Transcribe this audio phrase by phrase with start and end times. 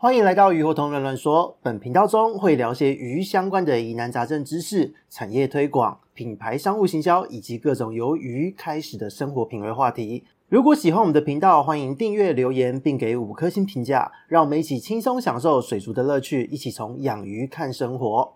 [0.00, 1.56] 欢迎来到鱼活通乱乱说。
[1.60, 10.22] 本频道中会聊些鱼相关的疑难杂症知识、产业推广、品牌商务行销以及各种由鱼开始的生活品味话题。
[10.48, 18.34] 如果喜欢我们的频道，欢迎订阅、留言，并给五颗星评价，让我们一起轻松享受水族的乐趣，一起从养鱼看生活。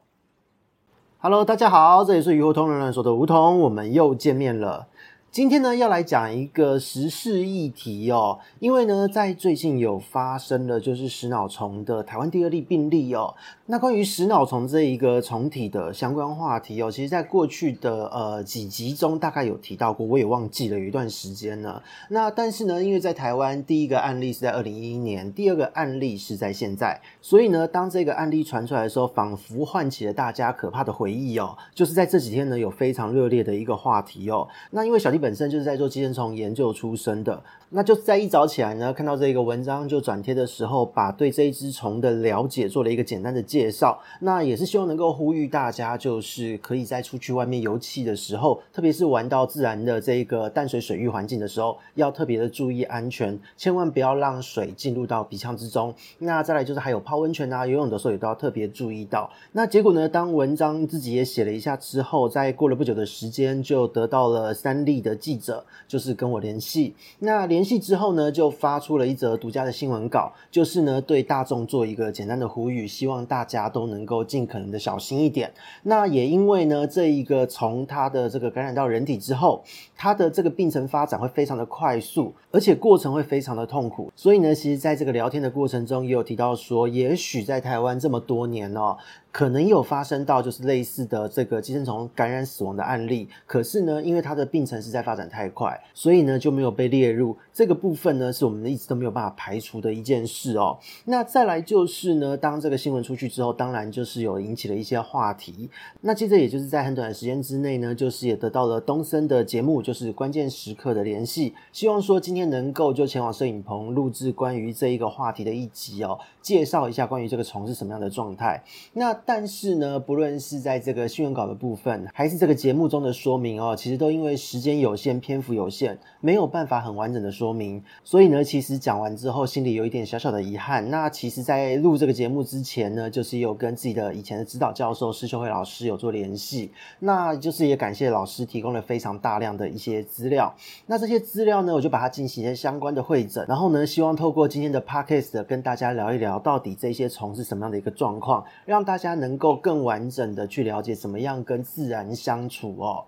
[1.18, 4.88] Hello，大家好，这里是鱼活通乱乱说的梧桐，我们又见面了。
[5.32, 13.34] 今天呢，要来讲一个时事议题哦，因为呢，在最近有发生了就是食脑虫的台湾第二例病例哦。
[13.64, 21.82] 那关于食脑虫这一个虫体的相关话题哦，其实在过去的呃几集中大概有提到过，我也忘记了有一段时间了。
[22.10, 31.56] 那但是呢，因为在台湾第一个案例是在二零一一年，第二个案例是在现在，所以呢，当这个案例传出来的时候，仿佛唤起了大家可怕的回忆哦。
[31.74, 34.46] 就是在这几天呢，有非常热烈的一个话题哦。
[34.72, 35.21] 那因为小弟。
[35.22, 44.00] 本身就是在做寄生虫研究出身的，那就是在一早起来呢，看到这个文章就转贴的时候，把对这一只虫的了解做了一个简单的介绍。
[44.18, 55.94] 那也是希望能够呼吁大家，就是可以在出去外面游憩的时候，特别是玩到自然的这个淡水水域环境的时候，要特别的注意安全，千万不要让水进入到鼻腔之中。
[56.18, 59.30] 那再来就是还有泡温泉啊、游泳的时候也都要特别注意到。
[59.52, 65.11] 那结果呢，当文章自己也写了一下之后，在过了不久的时间，就得到了三例的。
[65.14, 75.52] 记者就是跟我联系，那联系之后呢，就发出了一则独家的新闻稿，就是呢对大众做一个简单的呼吁，希望大家都能够尽可能的小心一点。
[75.82, 79.62] 那也因为呢，这一个从他的这个感染到人体之后，
[79.96, 88.96] 他的这个病程发展会非常的快速，而且过程会非常的痛苦，所以呢，其实在这个聊天的过程中，也有提到说，也许在台湾这么多年哦。
[89.32, 100.78] 可能有发生到就是类似的这个寄生虫感染死亡的案例，可是呢，因为它的病程实在发展太快，所以呢就没有被列入这个部分呢，是我们一直都没有办法排除的一件事哦。
[101.06, 105.70] 那再来就是呢，当这个新闻出去之后，当然就是有引起了一些话题。
[106.02, 118.62] 那接着也就是在很短的时间之内呢，就是也得到了东森的节目，就是关键时刻的联系，希望说今天能够就前往摄影棚录制关于这一个话题的一集哦，介绍一下关于这个虫是什么样的状态。
[118.92, 127.82] 那但是呢，不论是在这个新闻稿的部分，还是这个节目中的说明哦，其实都因为时间有限、篇幅有限，没有办法很完整的说明。
[128.02, 130.90] 所以呢，其实讲完之后，心里有一点小小的遗憾。
[130.90, 140.52] 那其实，在录这个节目之前呢，就是有跟自己的以前的指导教授施秀慧老师有做联系，那就是也感谢老师提供了非常大量的一些资料。
[140.86, 149.11] 那这些资料呢，我就把它进行一些相关的汇整，然后呢，希望透过今天的 podcast 跟大家聊一聊，到底这些虫是什么样的一个状况，让大家。
[149.12, 153.04] 它能够更完整的去了解怎么样跟自然相处哦，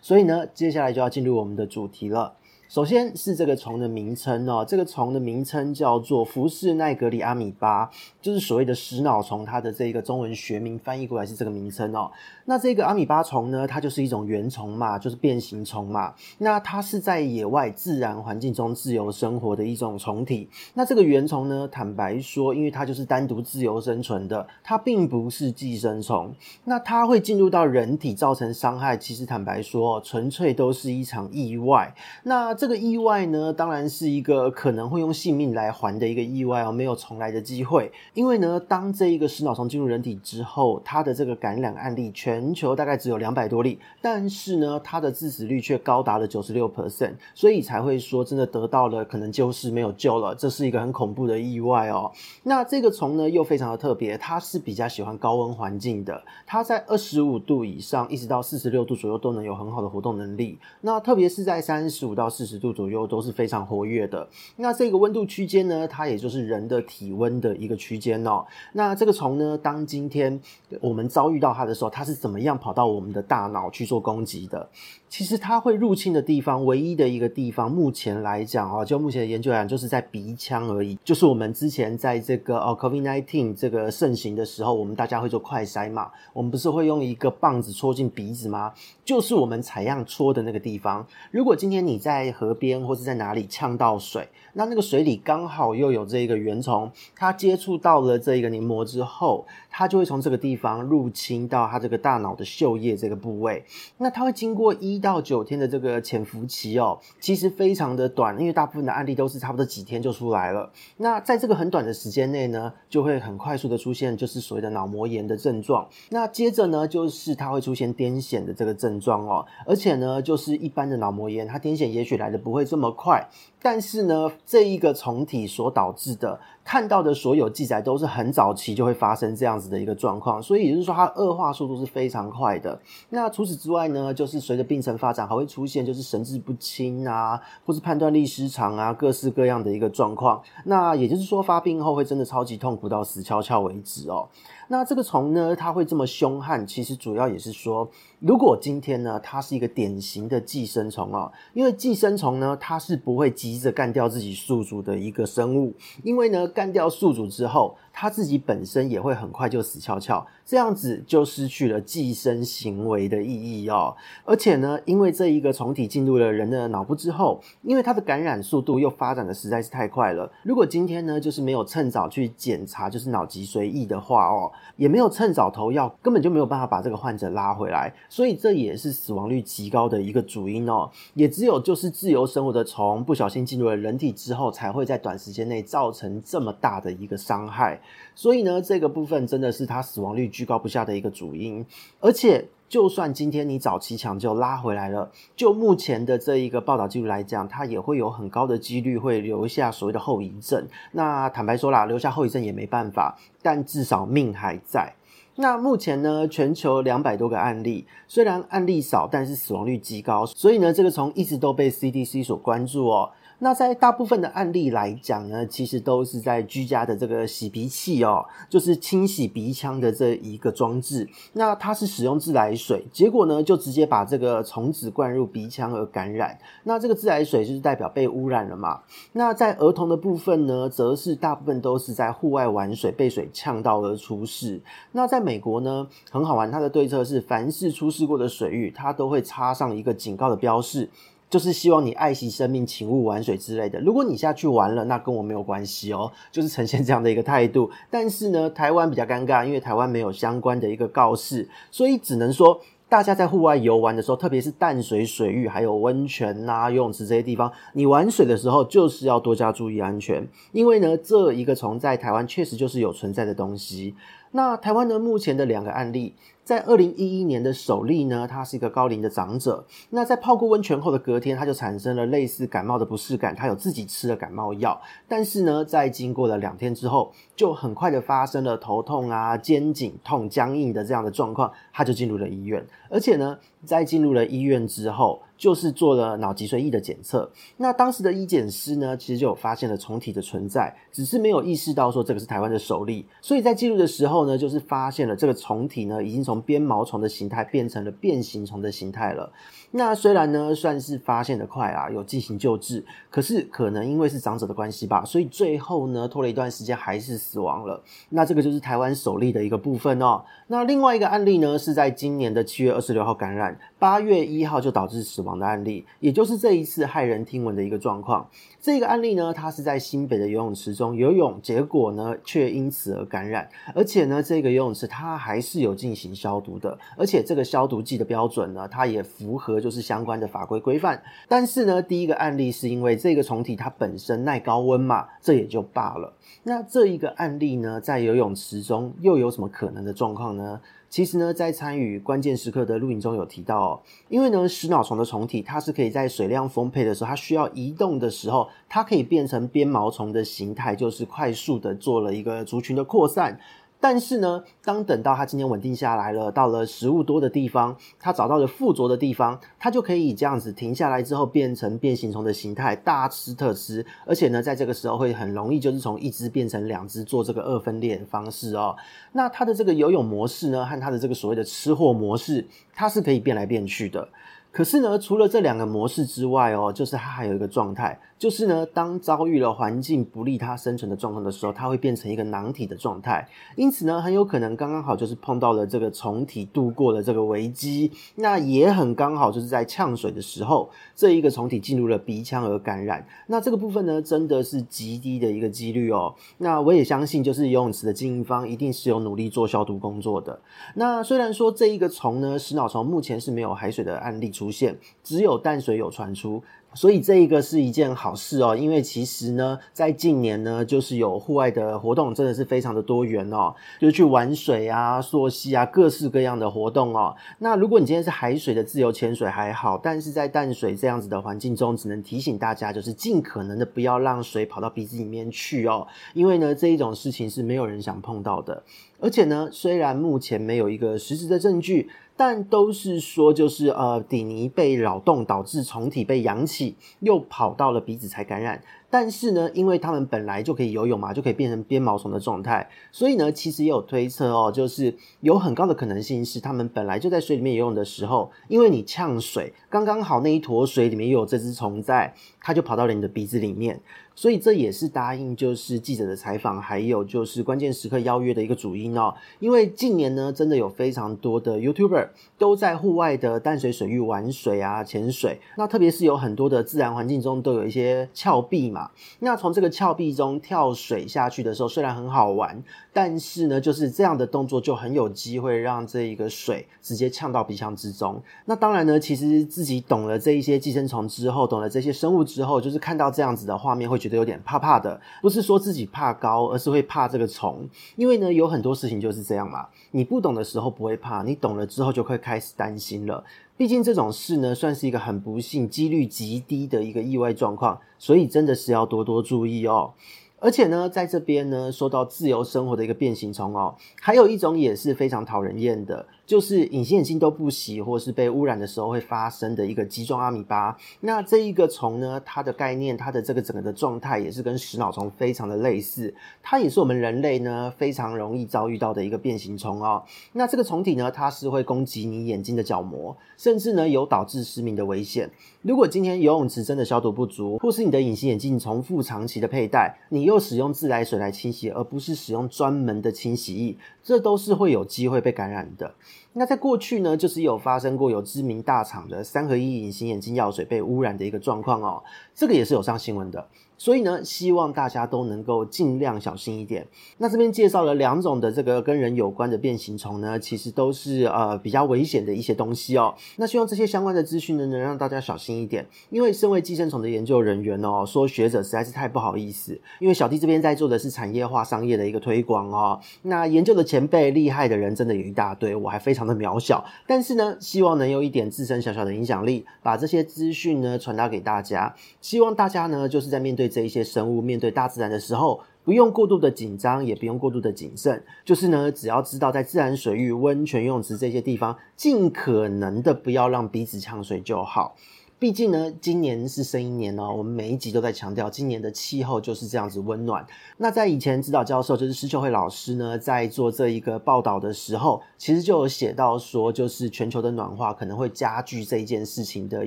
[0.00, 2.34] 所以呢，接下来就要进入我们的主题了。
[2.68, 7.90] 首先是这个虫的名称哦，这个虫的名称叫做福士奈格里阿米巴，
[8.22, 12.12] 就是所谓的食脑虫，它的这个中文学名翻译过来是这个名称哦。
[12.48, 16.14] 那这个阿米巴虫呢，它就是一种原虫嘛，就是变形虫嘛。
[16.38, 20.48] 那它是在野外自然环境中自由生活的一种虫体。
[20.72, 26.32] 那这个原虫呢，坦白说，因为它就是单独自由生存的，它并不是寄生虫。
[26.64, 31.94] 那它会进入到人体造成伤害，其实坦白说，纯粹都是一场意外。
[32.22, 37.92] 那这个意外呢，当然是一个可能会用性命来还的一个意外哦，没有重来的机会。
[38.14, 52.12] 因为呢，当这一个食脑虫进入人体之后，它的这个感染案例全球大概只有两百多例，但是呢，它的致死率却高达了九十六 percent，所以才会说真的得到了可能就是没有救了，这是一个很恐怖的意外哦。
[52.44, 60.56] 那这个虫呢，又非常的特别，它是比较喜欢高温环境的，它在二十五度以上一直到四十六度左右都能有很好的活动能力。
[60.82, 64.28] 那特别是在三十五到四十度左右都是非常活跃的。
[64.54, 68.46] 那这个温度区间呢，它也就是人的体温的一个区间哦。
[68.74, 70.40] 那这个虫呢，当今天
[70.80, 74.68] 我们遭遇到它的时候，它是怎怎么样跑到我们的大脑去做攻击的？
[75.08, 80.98] 其实它会入侵的地方，唯一的一个地方，目前来讲啊，就目前的研究来讲，就是在鼻腔而已。
[81.02, 88.74] 就是我们之前在这个哦 COVID-19 这个盛行的时候，我们大家会做快筛嘛，我们不是会用一个棒子戳进鼻子吗？
[89.02, 91.06] 就是我们采样戳的那个地方。
[91.30, 103.64] 如果今天你在河边或是在哪里呛到水，那那个水里刚好又有这个原虫，它接触到了这个黏膜之后，它就会从这个地方入侵到它这个大脑的嗅叶这个部位。
[103.96, 110.72] 那它会经过一一到九天的这个潜伏期哦，其实非常的短，因为大部分的案例都是差不多几天就出来了。
[110.96, 115.88] 那在这个很短的时间内呢，就会很快速的出现就是所谓的脑膜炎的症状。
[116.10, 123.28] 那接着呢，就是它会出现癫痫的这个症状哦，而且呢，就是一般的脑膜炎，它癫痫也许来的不会这么快，
[123.60, 126.40] 但是呢，这一个虫体所导致的。
[126.68, 132.78] 看到的所有记载都是很早期就会发生这样子的一个状况，所以也就是说它恶化速度是非常快的。
[133.08, 140.42] 那除此之外呢，就是随着病程发展，还会出现就是神志不清啊，或是判断力失常啊，各式各样的一个状况。
[140.64, 144.28] 那也就是说发病后会真的超级痛苦到死翘翘为止哦。
[144.70, 163.96] 那这个虫呢，它会这么凶悍，其实主要也是说，如果今天呢，它是一个典型的寄生虫哦，因为寄生虫呢，它是不会急着干掉自己宿主的一个生物，因为呢，干掉宿主之后，它自己本身也会很快就死翘翘，这样子就失去了寄生行为的意义哦。
[164.24, 174.52] 而且呢，因为这一个虫体进入了人的脑部之后，因为它的感染速度又发展的实在是太快了，如果今天呢，就是没有趁早去检查，就是脑脊髓液的话哦。
[174.76, 180.88] 也没有趁早投药，根本就没有办法把这个患者拉回来，所以这也是死亡率极高的一个主因哦。
[181.14, 187.80] 也只有就是自由生活的虫不小心进入了人体之后，才会在短时间内造成这么大的一个伤害。
[188.14, 191.64] 所以呢，这个部分真的是它死亡率居高不下的一个主因，
[192.00, 192.46] 而且。
[192.68, 200.68] 就算今天你早期抢救拉回来了，就目前的这一个报道记录来讲，它也会有很高的几率会留下所谓的后遗症。
[200.92, 204.92] 那坦白说啦，留下后遗症也没办法，但至少命还在。
[205.40, 213.10] 那目前呢，全球两百多个案例，虽然案例少，但是死亡率极高，所以呢，这个虫一直都被 CDC 所关注哦。
[213.40, 221.08] 那在大部分的案例来讲呢，其实都是在居家的这个洗鼻器哦，就是清洗鼻腔的这一个装置。
[221.34, 226.36] 那它是使用自来水，结果呢就直接把这个虫子灌入鼻腔而感染。
[226.64, 228.80] 那这个自来水就是代表被污染了嘛？
[229.12, 234.60] 那在儿童的部分呢，则是大部分都是在户外玩水被水呛到而出事。
[234.90, 240.88] 那在美国呢，很好玩，它的对策是凡是出事过的水域，它都会插上一个警告的标示。
[241.28, 243.78] 就是希望你爱惜生命，请勿玩水之类的。
[243.80, 247.70] 如果你下去玩了，那跟我没有关系哦，就是呈现这样的一个态度。
[247.90, 252.58] 但是呢，台湾比较尴尬，因为台湾没有相关的一个告示，所以只能说
[252.88, 263.94] 大家在户外游玩的时候，特别是淡水水域、还有温泉呐、啊、游泳池这些地方，你玩水的时候就是要多加注意安全，因为呢，这一个虫在台湾确实就是有存在的东西。
[264.32, 266.14] 那台湾呢，目前的两个案例。
[266.44, 269.66] 在二零一一年的首例呢，他是一个高龄的长者。
[269.90, 274.80] 那在泡过温泉后的隔天，他就产生了类似感冒的不适感，他有自己吃了感冒药。
[275.06, 282.66] 但是呢，在经过了两天之后，就很快的发生了头痛啊、肩颈痛、僵硬的这样的状况，他就进入了医院。
[282.88, 287.30] 而且呢，在进入了医院之后，就是做了脑脊髓液的检测。
[287.56, 293.06] 那当时的医检师呢，其实就有发现了虫体的存在，只是没有意识到说这个是台湾的首例。
[293.22, 299.32] 所以在记录的时候呢，就是发现了这个虫体呢，已经从鞭毛虫的形态变成了变形虫的形态了。
[299.70, 307.82] 那虽然呢，算是发现的快啊，有进行救治，可是可能因为是长者的关系吧，所以最后呢，拖了一段时间还是死亡了。
[308.08, 310.24] 那这个就是台湾首例的一个部分哦。
[310.46, 318.28] 那另外一个案例呢，是在今年的七月二十六号感染，八月一号就导致死亡的案例，也就是这一次骇人听闻的一个状况。
[318.60, 331.02] 这个案例呢，它是在新北的游泳池中游泳，结果呢却因此而感染，而且呢，这个游泳池它还是有进行消毒的，而且这个消毒剂的标准呢，它也符合就是相关的法规规范。
[331.26, 336.14] 但是呢，第一个案例是因为这个虫体它本身耐高温嘛，这也就罢了。
[336.44, 340.60] 那这一个案例呢，在游泳池中又有什么可能的状况呢？
[340.90, 353.40] 其实呢，在参与关键时刻的录影中有提到哦，因为呢，食脑虫的虫虫体它是可以在水量丰沛的时候，它需要移动的时候，它可以变成鞭毛虫的形态，就是快速的做了一个族群的扩散。
[353.80, 363.84] 但是呢，当等到它今天稳定下来了，到了食物多的地方，它找到了附着的地方，它就可以这样子停下来之后，变成变形虫的形态，大吃特吃。
[364.04, 368.74] 而且呢，在这个时候会很容易就是从一只变成两只，做这个二分裂的方式哦。
[369.12, 372.44] 那它的这个游泳模式呢，和它的这个所谓的吃货模式，
[372.74, 374.08] 它是可以变来变去的。
[374.50, 377.98] 可是呢，除了这两个模式之外哦，就是它还有一个状态。
[378.18, 383.28] 就是呢，当遭遇了环境不利它生存的状况的时候，它会变成一个囊体的状态。
[383.54, 393.06] 因此呢，很有可能刚刚好就是碰到了这个虫体度过了这个危机，那也很刚好就是在呛水的时候，这一个虫体进入了鼻腔而感染。
[393.28, 396.12] 那这个部分呢，真的是极低的一个几率哦。
[396.38, 400.40] 那我也相信，就是游泳池的经营方一定是有努力做消毒工作的。
[400.74, 406.42] 那虽然说这一个虫呢，食脑虫目前是没有海水的案例出现，只有淡水有传出。
[406.74, 417.16] 所以这一个是一件好事哦，因为其实呢，在近年呢，就是有户外的活动真的是非常的多元哦，就是去玩水啊、溯溪啊，各式各样的活动哦。
[417.38, 428.62] 那如果你今天是海水的自由潜水还好，但是在淡水这样子的环境中，只能提醒大家，就是尽可能的不要让水跑到鼻子里面去哦，因为呢，这一种事情是没有人想碰到的。
[429.00, 431.88] 而且呢，虽然目前没有一个实质的证据。
[432.18, 438.60] 但都是说，就是呃，底泥被扰动导致虫体被扬起，又跑到了鼻子才感染。
[438.90, 453.80] 但是呢，因为他们本来就可以游泳嘛，就可以变成鞭毛虫的状态，所以呢，其实也有推测哦，就是有很高的可能性是他们本来就在水里面游泳的时候，因为你呛水，刚刚好那一坨水里面又有这只虫在，它就跑到了你的鼻子里面。
[454.18, 459.14] 所以这也是答应就是记者的采访，还有就是关键时刻邀约的一个主因哦。
[459.38, 465.38] 因为近年呢，真的有非常多的 YouTuber 都在户外的淡水水域玩水啊、潜水。
[465.56, 468.90] 那特别是有很多的自然环境中都有一些峭壁嘛。
[469.20, 472.60] 那从这个峭壁中跳水下去的时候，虽然很好玩，
[472.92, 478.20] 但是呢，就是这样的动作就很有机会让这一个水直接呛到鼻腔之中。
[478.46, 484.07] 那当然呢，其实自己懂了这一些寄生虫之后，懂了这些生物之后，就是看到这样子的画面会觉。
[484.08, 487.68] 觉得有点怕怕的，不是说自己怕高，而是会怕这个虫。
[487.96, 489.68] 因为呢，有很多事情就是这样嘛。
[489.90, 493.22] 你不懂的时候不会怕，你懂了之后就会开始担心了。
[493.56, 499.92] 毕竟这种事呢，算是一个很不幸、几率极低的一个意外状况，所以真的是要多多注意哦。
[500.40, 506.06] 而且呢，在这边呢，说到自由生活的一个变形虫哦，还有一种也是非常讨人厌的。
[506.28, 510.76] 就是隐形眼镜都不洗，或是被污染的时候会发生的一个棘状阿米巴。
[511.00, 516.14] 那这一个虫呢，它的概念，它的这个整个的状态也是跟食脑虫非常的类似。
[516.42, 520.04] 它也是我们人类呢非常容易遭遇到的一个变形虫哦。
[520.34, 525.30] 那这个虫体呢，它是会攻击你眼睛的角膜，甚至呢有导致失明的危险。
[525.62, 535.94] 如果今天游泳池真的消毒不足，或是你的隐形眼镜重复长期的佩戴，你又使用自来水来清洗，而不是使用专门的清洗液，这都是会有机会被感染的。
[536.32, 542.02] 那在过去呢，就是有发生过有知名大厂的三合一隐形眼镜药水被污染的一个状况哦，
[542.34, 543.48] 这个也是有上新闻的。
[543.78, 546.86] 所以呢，希望大家都能够尽量小心一点。
[547.16, 553.14] 那这边介绍了两种的这个跟人有关的变形虫呢，其实都是呃比较危险的一些东西哦。
[553.36, 555.86] 那希望这些相关的资讯呢，能让大家小心一点。
[556.10, 559.80] 因为身为寄生虫的研究人员哦，说学者实在是太不好意思。
[560.00, 563.00] 因为小弟这边在做的是产业化商业的一个推广哦。
[563.22, 566.84] 那研究的前辈厉害的人真的有一大堆，我还非常的渺小。
[567.06, 571.94] 但是呢，希望能有一点自身小小的影响力，把这些资讯呢传达给大家。
[572.20, 584.96] 希望大家呢，就是在面对这一些生物面对大自然的时候，不用过度的紧张，也不用过度的谨慎，就是呢，只要知道在自然水域、温泉、泳池这些地方，尽可能的不要让鼻子呛水就好。
[585.40, 590.44] 毕竟呢，今年是生一年哦，我们每一集都在强调，今年的气候就是这样子温暖。
[590.78, 599.86] 那在以前指导教授就是施秀慧老师呢，在做这一个报道的时候，其实就有写到说，就是全球的暖化可能会加剧这一件事情的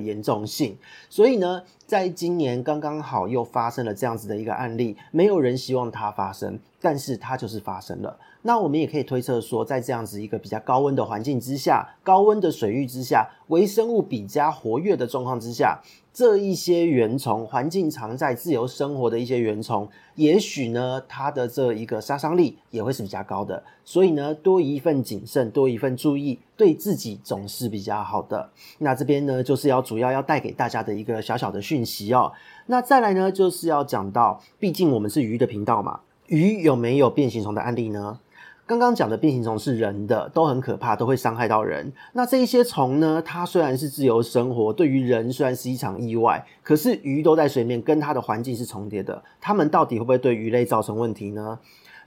[0.00, 0.74] 严重性。
[1.10, 8.18] 所以呢，在今年刚刚好又发生了这样子的一个案例，没有人希望它发生，但是它就是发生了。
[8.42, 15.80] 那我们也可以推测说，在这样子一个比较高温的环境之下，高温的水域之下，微生物比较活跃的状况之下，
[16.12, 23.62] 这一些原虫，环境常在、自由生活的一些原虫，也许呢，它的这一个杀伤力也会是比较高的。
[23.84, 28.50] 所以呢，多一份谨慎，多一份注意，对自己总是比较好的。
[28.78, 32.32] 那这边呢，就是要主要要带给大家的一个小小的讯息哦。
[32.66, 36.00] 那再来呢，就是要讲到，毕竟我们是鱼的频道嘛，
[36.32, 38.18] 鱼有没有变形虫的案例呢？
[38.64, 41.92] 刚刚讲的变形虫是人的，都很可怕，都会伤害到人。
[42.14, 51.58] 那这一些虫呢，它虽然是自由生活，对于人虽然是一场意外，可是鱼都在水面，跟它的环境是重叠的，它们到底会不会对鱼类造成问题呢？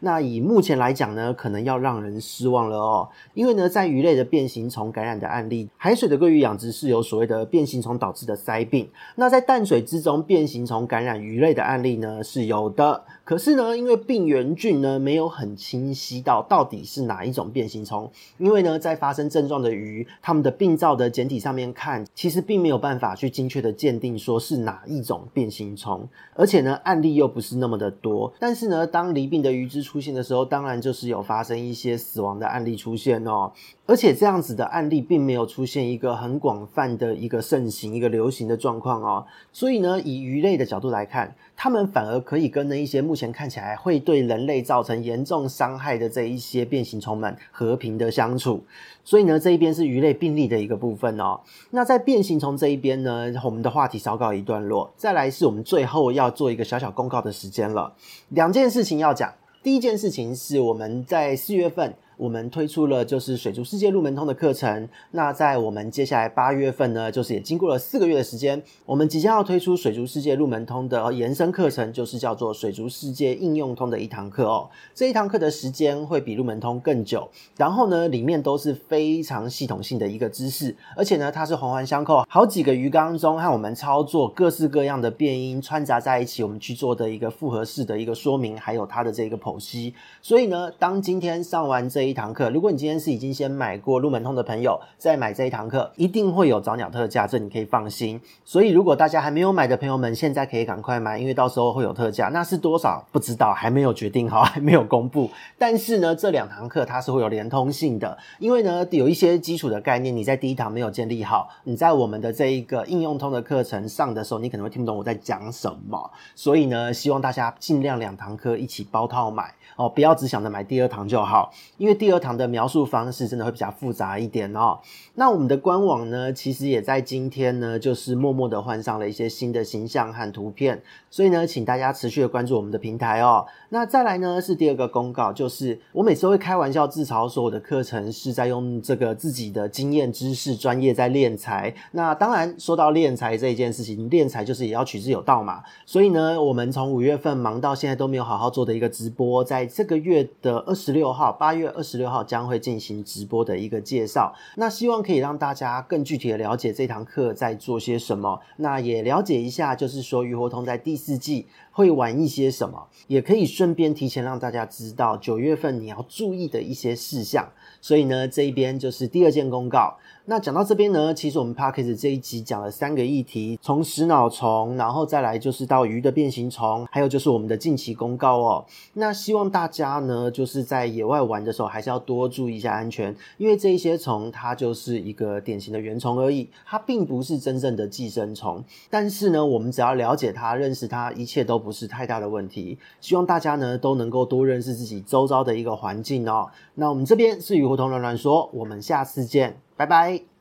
[0.02, 3.10] 那以目前来讲呢，可能要让人失望了哦。
[3.34, 8.90] 因为呢，在鱼类的变形虫感染的案例，海水的鲑鱼养殖是有所谓的变形虫导致的鳃病。
[9.16, 13.04] 那在淡水之中，变形虫感染鱼类的案例呢是有的。
[13.24, 28.32] 可是呢，因为病原菌呢没有很清晰到到底是哪一种变形虫，因为呢，在发生症状的鱼，它们的病灶的简体上面看，其实并没有办法去精确的鉴定说是哪一种变形虫，而且呢，案例又不是那么的多。
[28.40, 33.51] 但是呢，当离病的鱼只出现的时候，当然就是有发生一些死亡的案例出现哦。
[33.86, 39.24] 而且这样子的案例并没有出现一个很广泛的一个盛行、一个流行的状况哦。
[39.54, 48.63] 所以呢，以鱼类的角度来看，他们反而可以跟那一些目前看起来会对人类造成严重伤害的这一些变形虫们和平的相处。
[49.04, 51.39] 所以呢，这一边是鱼类病例的一个部分哦。
[51.70, 54.92] 那在变形虫这一边呢，我们的话题稍告一段落。
[54.98, 57.94] 再来是我们最后要做一个小小公告的时间了，
[58.30, 59.32] 两件事情要讲。
[59.65, 61.95] 第一件事情是我们在四月份。
[62.17, 64.88] 我们推出了就是水族世界入门通的课程。
[65.12, 74.69] 那在我们接下来八月份呢，就是也经过了四个月的时间，我们即将要推出水族世界入门通的延伸课程，就是叫做水族世界应用通的一堂课哦。
[74.93, 89.93] 这一堂课的时间会比入门通更久，然后呢，里面都是非常系统性的一个知识，而且呢，它是环环相扣，好几个鱼缸中和我们操作各式各样的变音穿杂在一起，我们去做的一个复合式的一个说明，还有它的这个剖析。
[90.22, 98.20] 所以呢，当今天上完这一堂课，如果你今天是已经先买过入门通的朋友，再买这一堂课，一定会有早鸟特价，这你可以放心。
[98.44, 105.30] 所以，如果大家还没有买的朋友们，现在可以赶快买，因为到时候会有特价，那是多少不知道，还没有决定好， 还没有公布。
[105.58, 116.12] 但是呢，这两堂课它是会有连通性的，因为呢，有一些基础的概念你在第一堂没有建立好，你在我们的这一个应用通的课程上的时候，你可能会听不懂我在讲什么。
[116.36, 122.36] 所以呢，希望大家尽量两堂课一起包套买哦，不要只想着买第二堂就好，因为第二堂。
[122.36, 124.78] 的描述方式真的会比较复杂一点哦。
[125.14, 133.46] 那我们的官网呢，其实也在今天呢，就是默默的换上了一些新的形象和图片，所以呢，请大家持续的关注我们的平台哦。
[133.70, 141.74] 那再来呢，是第二个公告，就是我每次会开玩笑自嘲说，我的课程是在用这个自己的经验、知识、专业在练财。
[141.92, 145.64] 那当然，说到练财这一件事情，练财就是也要取之有道嘛。
[145.86, 152.25] 所以呢，我们从五月份忙到现在都没有好好做的一个直播，在这个月的二十六号，八月二十六号。
[152.25, 167.48] 将会进行直播的一个介绍，那希望可以让大家更具体的了解这堂课在做些什么，那也了解一下，就是说鱼活通在第四季会玩一些什么，也可以顺便提前让大家知道九月份你要注意的一些事项。
[167.86, 169.96] 所以呢，这一边就是第二件公告。
[170.27, 178.65] 那讲到这边呢，其实我们 Podcast 这一集讲了三个议题，从食脑虫，然后再来就是到鱼的变形虫，还有就是我们的近期公告哦。
[178.94, 188.63] 那希望大家呢，就是在野外玩的时候，还是要多注意一下安全，因为这一些虫它就是一个典型的原虫而已，它并不是真正的寄生虫。
[188.89, 192.80] 但是呢，我们只要了解它、认识它，一切都不是太大的问题。
[193.00, 196.50] 希望大家呢都能够多认识自己周遭的一个环境哦。
[196.75, 199.58] 那我们这边是雨胡同乱乱说，我们下次见。
[199.78, 200.35] 拜拜。